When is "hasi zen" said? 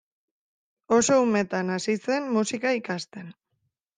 1.75-2.25